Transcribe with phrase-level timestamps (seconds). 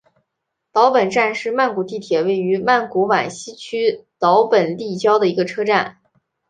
[0.71, 5.99] 岛本站是曼谷地铁位于曼谷挽赐区岛本立交的一个车站。